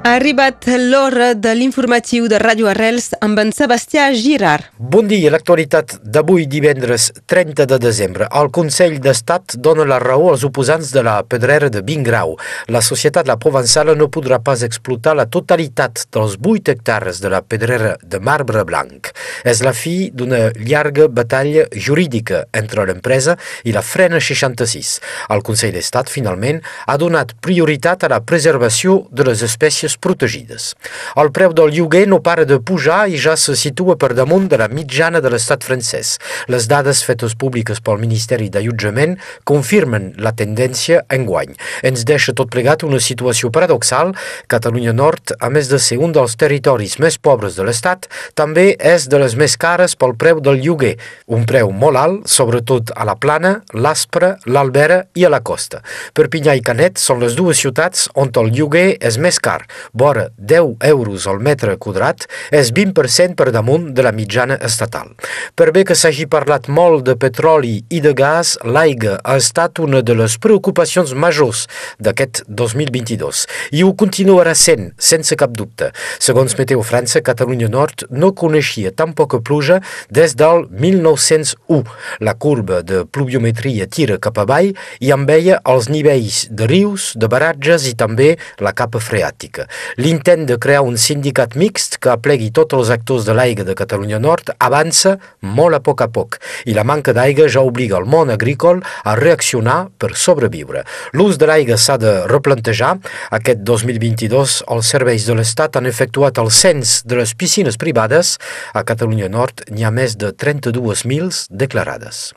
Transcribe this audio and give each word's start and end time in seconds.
Ha 0.00 0.14
arribat 0.16 0.64
l'hora 0.80 1.34
de 1.36 1.50
l'informatiu 1.52 2.24
de 2.32 2.38
Ràdio 2.40 2.70
Arrels 2.70 3.10
amb 3.20 3.36
en 3.42 3.50
Sebastià 3.52 4.06
Girard. 4.16 4.70
Bon 4.80 5.04
dia. 5.04 5.28
L'actualitat 5.28 5.98
d'avui 6.00 6.46
divendres 6.48 7.10
30 7.28 7.66
de 7.68 7.76
desembre. 7.82 8.24
El 8.40 8.48
Consell 8.48 8.96
d'Estat 9.04 9.58
dona 9.60 9.84
la 9.84 9.98
raó 10.00 10.30
als 10.30 10.46
oposants 10.48 10.94
de 10.96 11.02
la 11.04 11.18
pedrera 11.28 11.68
de 11.68 11.82
Vingrau. 11.84 12.32
La 12.72 12.80
societat 12.80 13.28
La 13.28 13.36
Provençala 13.36 13.92
no 13.92 14.08
podrà 14.08 14.38
pas 14.40 14.62
explotar 14.64 15.14
la 15.18 15.26
totalitat 15.28 16.06
dels 16.08 16.38
8 16.40 16.72
hectares 16.72 17.20
de 17.20 17.28
la 17.28 17.42
pedrera 17.44 17.92
de 18.00 18.22
marbre 18.24 18.64
blanc. 18.64 19.12
És 19.44 19.60
la 19.60 19.74
fi 19.76 20.08
d'una 20.14 20.48
llarga 20.56 21.10
batalla 21.12 21.66
jurídica 21.76 22.46
entre 22.56 22.88
l'empresa 22.88 23.36
i 23.68 23.76
la 23.76 23.84
Frena 23.84 24.16
66. 24.16 24.96
El 25.28 25.44
Consell 25.44 25.76
d'Estat, 25.76 26.08
finalment, 26.08 26.64
ha 26.88 26.96
donat 26.96 27.36
prioritat 27.44 28.08
a 28.08 28.12
la 28.16 28.24
preservació 28.24 29.02
de 29.12 29.28
les 29.28 29.44
espècies 29.44 29.89
espècies 29.90 29.98
protegides. 30.00 30.74
El 31.16 31.30
preu 31.32 31.52
del 31.52 31.72
lloguer 31.74 32.06
no 32.08 32.20
para 32.22 32.44
de 32.44 32.60
pujar 32.60 33.08
i 33.08 33.18
ja 33.18 33.36
se 33.36 33.56
situa 33.56 33.96
per 33.96 34.14
damunt 34.14 34.48
de 34.48 34.58
la 34.58 34.68
mitjana 34.68 35.20
de 35.20 35.30
l'estat 35.30 35.64
francès. 35.64 36.18
Les 36.48 36.66
dades 36.68 37.02
fetes 37.04 37.34
públiques 37.34 37.80
pel 37.80 37.98
Ministeri 38.00 38.50
d'Allotjament 38.50 39.18
confirmen 39.44 40.14
la 40.18 40.32
tendència 40.32 41.04
enguany. 41.10 41.54
Ens 41.82 42.04
deixa 42.04 42.34
tot 42.34 42.50
plegat 42.50 42.84
una 42.84 43.00
situació 43.00 43.50
paradoxal. 43.50 44.14
Catalunya 44.48 44.92
Nord, 44.92 45.34
a 45.40 45.50
més 45.50 45.68
de 45.68 45.78
ser 45.78 45.98
un 45.98 46.12
dels 46.12 46.36
territoris 46.36 46.98
més 46.98 47.18
pobres 47.18 47.56
de 47.56 47.64
l'estat, 47.64 48.08
també 48.34 48.76
és 48.78 49.08
de 49.08 49.18
les 49.18 49.36
més 49.36 49.56
cares 49.56 49.96
pel 49.96 50.16
preu 50.16 50.40
del 50.40 50.60
lloguer. 50.62 50.96
Un 51.26 51.46
preu 51.46 51.70
molt 51.70 51.96
alt, 51.96 52.28
sobretot 52.28 52.92
a 52.96 53.04
la 53.04 53.16
Plana, 53.16 53.60
l'Aspre, 53.74 54.36
l'Albera 54.46 55.04
i 55.14 55.26
a 55.26 55.32
la 55.32 55.40
costa. 55.40 55.82
Perpinyà 56.14 56.56
i 56.56 56.64
Canet 56.64 56.98
són 57.00 57.20
les 57.22 57.36
dues 57.38 57.58
ciutats 57.60 58.08
on 58.14 58.30
el 58.40 58.52
lloguer 58.54 58.94
és 59.02 59.16
més 59.18 59.40
car 59.42 59.60
vora 59.92 60.28
10 60.36 60.76
euros 60.90 61.26
al 61.26 61.40
metre 61.40 61.76
quadrat, 61.76 62.26
és 62.50 62.72
20% 62.72 63.36
per 63.38 63.50
damunt 63.54 63.90
de 63.94 64.02
la 64.02 64.12
mitjana 64.12 64.58
estatal. 64.60 65.12
Per 65.54 65.70
bé 65.74 65.84
que 65.88 65.96
s'hagi 65.98 66.26
parlat 66.30 66.68
molt 66.68 67.04
de 67.08 67.16
petroli 67.20 67.80
i 67.88 68.00
de 68.04 68.12
gas, 68.16 68.56
l'aigua 68.64 69.18
ha 69.24 69.36
estat 69.40 69.80
una 69.82 70.02
de 70.02 70.16
les 70.18 70.36
preocupacions 70.42 71.14
majors 71.14 71.66
d'aquest 71.98 72.42
2022 72.48 73.44
i 73.76 73.84
ho 73.84 73.92
continuarà 73.94 74.54
sent, 74.58 74.90
sense 74.98 75.36
cap 75.38 75.54
dubte. 75.56 75.90
Segons 76.18 76.56
Meteo 76.58 76.82
França, 76.86 77.22
Catalunya 77.24 77.68
Nord 77.70 78.06
no 78.10 78.32
coneixia 78.36 78.92
tan 78.96 79.14
poca 79.14 79.40
pluja 79.40 79.80
des 80.10 80.34
del 80.38 80.66
1901. 80.70 81.84
La 82.20 82.34
curva 82.34 82.82
de 82.82 83.04
pluviometria 83.06 83.86
tira 83.86 84.18
cap 84.22 84.38
avall 84.42 84.72
i 85.00 85.12
en 85.14 85.26
veia 85.28 85.60
els 85.70 85.88
nivells 85.92 86.46
de 86.50 86.68
rius, 86.70 87.12
de 87.16 87.30
baratges 87.30 87.86
i 87.90 87.94
també 87.98 88.34
la 88.60 88.74
capa 88.76 89.00
freàtica. 89.02 89.66
L'intent 89.96 90.46
de 90.48 90.58
crear 90.58 90.82
un 90.86 90.96
sindicat 91.00 91.56
mixt 91.58 91.98
que 92.02 92.12
aplegui 92.12 92.50
tots 92.54 92.76
els 92.78 92.90
actors 92.94 93.26
de 93.28 93.34
l'aigua 93.36 93.66
de 93.68 93.76
Catalunya 93.78 94.20
Nord 94.22 94.52
avança 94.58 95.16
molt 95.40 95.78
a 95.78 95.82
poc 95.84 96.02
a 96.04 96.08
poc 96.12 96.38
i 96.66 96.74
la 96.76 96.84
manca 96.84 97.14
d'aigua 97.16 97.48
ja 97.48 97.64
obliga 97.66 97.98
el 98.00 98.08
món 98.10 98.30
agrícola 98.32 98.84
a 99.04 99.16
reaccionar 99.18 99.78
per 99.98 100.14
sobreviure. 100.16 100.84
L'ús 101.12 101.38
de 101.38 101.48
l'aigua 101.50 101.78
s'ha 101.78 101.98
de 102.00 102.14
replantejar. 102.30 102.96
Aquest 103.36 103.64
2022 103.66 104.60
els 104.70 104.92
serveis 104.96 105.26
de 105.28 105.38
l'Estat 105.38 105.78
han 105.78 105.88
efectuat 105.90 106.40
el 106.42 106.50
cens 106.50 107.00
de 107.06 107.20
les 107.22 107.34
piscines 107.34 107.78
privades. 107.80 108.36
A 108.74 108.84
Catalunya 108.86 109.30
Nord 109.30 109.66
n'hi 109.70 109.86
ha 109.86 109.94
més 109.94 110.16
de 110.20 110.32
32.000 110.32 111.46
declarades. 111.50 112.30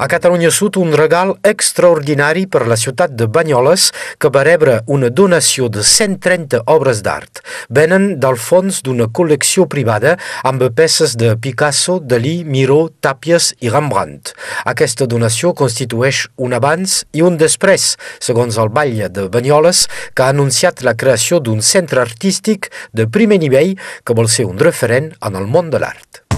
A 0.00 0.08
Catalunya 0.08 0.48
Sud, 0.50 0.78
un 0.80 0.94
regal 0.96 1.34
extraordinari 1.44 2.46
per 2.48 2.62
la 2.64 2.76
ciutat 2.80 3.12
de 3.20 3.26
Banyoles 3.28 3.90
que 4.16 4.30
va 4.32 4.46
rebre 4.48 4.78
una 4.88 5.10
donació 5.12 5.68
de 5.68 5.82
130 5.84 6.62
obres 6.72 7.02
d'art. 7.04 7.42
Venen 7.68 8.14
del 8.22 8.38
fons 8.40 8.78
d'una 8.86 9.10
col·lecció 9.12 9.66
privada 9.68 10.14
amb 10.48 10.64
peces 10.72 11.18
de 11.20 11.34
Picasso, 11.36 11.98
Dalí, 12.00 12.46
Miró, 12.48 12.78
Tàpies 13.04 13.50
i 13.60 13.68
Rembrandt. 13.68 14.32
Aquesta 14.64 15.04
donació 15.04 15.52
constitueix 15.52 16.22
un 16.40 16.56
abans 16.56 17.02
i 17.12 17.20
un 17.20 17.36
després, 17.36 17.92
segons 18.24 18.56
el 18.56 18.72
Batlle 18.72 19.12
de 19.12 19.28
Banyoles, 19.28 19.84
que 20.16 20.24
ha 20.24 20.32
anunciat 20.32 20.80
la 20.80 20.96
creació 20.96 21.44
d'un 21.44 21.60
centre 21.60 22.00
artístic 22.00 22.72
de 22.96 23.04
primer 23.04 23.42
nivell 23.44 23.76
que 23.76 24.16
vol 24.16 24.32
ser 24.32 24.48
un 24.48 24.56
referent 24.56 25.12
en 25.20 25.36
el 25.36 25.44
món 25.44 25.68
de 25.68 25.84
l'art. 25.84 26.29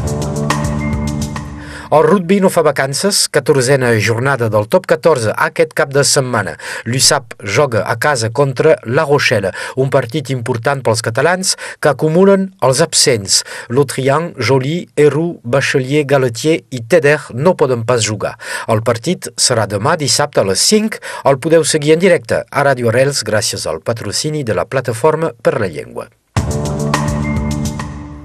El 1.92 2.06
rugby 2.06 2.38
no 2.41 2.48
fa 2.48 2.62
vacances, 2.64 3.26
14a 3.28 3.91
jornada 4.00 4.47
del 4.48 4.64
top 4.72 4.86
14 4.88 5.34
aquest 5.47 5.75
cap 5.76 5.91
de 5.92 6.00
setmana. 6.08 6.54
L'USAP 6.88 7.34
joga 7.44 7.82
a 7.84 7.98
casa 8.00 8.30
contra 8.30 8.78
La 8.84 9.04
Rochelle, 9.04 9.50
un 9.76 9.91
partit 9.92 10.30
important 10.32 10.80
pels 10.80 11.04
catalans 11.04 11.50
que 11.84 11.91
acumulen 11.91 12.47
els 12.64 12.80
absents. 12.80 13.42
L'Autrian, 13.69 14.30
Joly, 14.41 14.88
Héroux, 14.97 15.36
Bachelier, 15.44 16.06
Galetier 16.08 16.62
i 16.72 16.80
Teder 16.80 17.19
no 17.34 17.53
poden 17.60 17.84
pas 17.84 18.00
jugar. 18.00 18.38
El 18.72 18.80
partit 18.80 19.28
serà 19.36 19.69
demà 19.69 19.98
dissabte 20.00 20.41
a 20.41 20.48
les 20.48 20.64
5. 20.72 21.04
El 21.28 21.42
podeu 21.44 21.69
seguir 21.69 21.92
en 21.98 22.00
directe 22.09 22.41
a 22.41 22.66
Radio 22.70 22.88
Arrels 22.88 23.20
gràcies 23.20 23.69
al 23.69 23.84
patrocini 23.84 24.48
de 24.48 24.56
la 24.56 24.64
Plataforma 24.64 25.34
per 25.42 25.59
la 25.60 25.69
Llengua. 25.69 26.09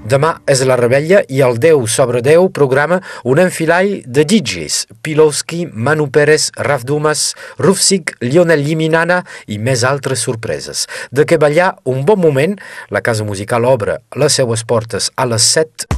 Demà 0.08 0.30
és 0.48 0.62
la 0.64 0.76
rebella 0.80 1.18
i 1.28 1.42
el 1.44 1.58
10 1.60 1.84
sobre 1.92 2.22
10 2.24 2.46
programa 2.56 2.96
un 3.28 3.42
enfilall 3.42 3.90
de 4.06 4.24
DJs. 4.24 4.78
Pilowski, 5.04 5.66
Manu 5.68 6.06
Pérez, 6.14 6.48
Raf 6.56 6.86
Dumas, 6.88 7.34
Rufsig, 7.58 8.14
Lionel 8.24 8.64
Liminana 8.64 9.20
i 9.46 9.60
més 9.60 9.84
altres 9.84 10.24
sorpreses. 10.24 10.86
De 11.12 11.28
què 11.28 11.36
ballar 11.36 11.74
un 11.84 12.06
bon 12.08 12.22
moment, 12.24 12.56
la 12.88 13.04
Casa 13.04 13.28
Musical 13.28 13.68
obre 13.68 14.00
les 14.16 14.40
seues 14.40 14.64
portes 14.64 15.12
a 15.16 15.28
les 15.28 15.52
7 15.58 15.97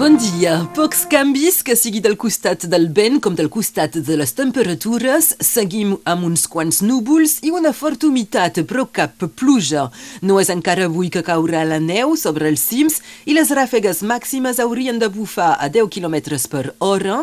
Bon 0.00 0.14
dia. 0.16 0.54
Pocs 0.72 1.02
canvis, 1.12 1.58
que 1.60 1.74
sigui 1.76 2.00
del 2.00 2.14
costat 2.16 2.62
del 2.72 2.86
vent 2.96 3.18
com 3.20 3.34
del 3.36 3.50
costat 3.52 3.98
de 4.00 4.14
les 4.16 4.30
temperatures. 4.32 5.26
Seguim 5.44 5.90
amb 6.08 6.24
uns 6.24 6.46
quants 6.48 6.78
núvols 6.80 7.34
i 7.44 7.50
una 7.52 7.74
forta 7.76 8.08
humitat, 8.08 8.62
però 8.64 8.86
cap 8.88 9.20
pluja. 9.36 9.82
No 10.24 10.38
és 10.40 10.48
encara 10.54 10.86
avui 10.88 11.10
que 11.12 11.20
caurà 11.26 11.66
la 11.68 11.76
neu 11.84 12.14
sobre 12.16 12.48
els 12.48 12.62
cims 12.64 12.96
i 13.28 13.36
les 13.36 13.52
ràfegues 13.52 14.00
màximes 14.08 14.62
haurien 14.64 14.96
de 15.02 15.10
bufar 15.12 15.50
a 15.60 15.68
10 15.68 15.92
km 15.92 16.16
per 16.48 16.64
hora. 16.78 17.18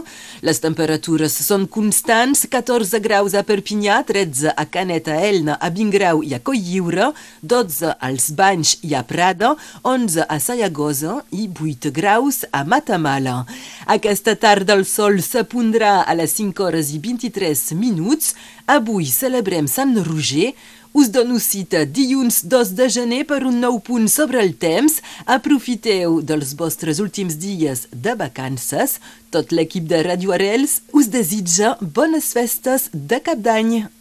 Les 0.46 0.62
temperatures 0.62 1.34
són 1.48 1.66
constants, 1.66 2.46
14 2.46 3.02
graus 3.02 3.34
a 3.34 3.42
Perpinyà, 3.42 4.04
13 4.06 4.54
a 4.54 4.68
Canet, 4.70 5.10
a 5.10 5.18
Elna, 5.26 5.58
a 5.58 5.72
Vingrau 5.74 6.22
i 6.22 6.38
a 6.38 6.42
Cotlliure, 6.46 7.10
12 7.42 7.98
als 7.98 8.30
Banys 8.38 8.78
i 8.86 8.94
a 8.94 9.02
Prada, 9.02 9.56
11 9.82 10.30
a 10.30 10.38
Sayagosa 10.38 11.24
i 11.34 11.50
8 11.50 11.90
graus 11.90 12.44
a 12.52 12.67
Matamala. 12.68 13.46
Aquesta 13.88 14.36
tarda 14.36 14.76
el 14.76 14.84
sol 14.86 15.22
s'apondrà 15.24 16.02
a 16.04 16.14
les 16.20 16.36
5 16.38 16.66
hores 16.66 16.92
i 16.92 17.00
23 17.00 17.64
minuts. 17.80 18.36
Avui 18.68 19.08
celebrem 19.08 19.70
Sant 19.72 19.96
Roger, 20.04 20.52
us 20.98 21.10
dono 21.14 21.40
cita 21.40 21.86
dilluns 21.86 22.44
2 22.44 22.76
de 22.78 22.88
gener 22.90 23.24
per 23.30 23.44
un 23.48 23.60
nou 23.64 23.80
punt 23.80 24.08
sobre 24.12 24.42
el 24.44 24.56
temps. 24.60 25.00
Aprofiteu 25.26 26.22
dels 26.22 26.56
vostres 26.60 27.00
últims 27.04 27.38
dies 27.40 27.88
de 27.92 28.16
vacances. 28.20 28.98
Tot 29.32 29.54
l'equip 29.54 29.88
de 29.88 30.02
Radio 30.12 30.34
Arels 30.36 30.82
us 30.94 31.12
desitja 31.14 31.78
bones 31.82 32.34
festes 32.34 32.90
de 32.94 33.22
cap 33.24 33.40
d'any. 33.40 33.97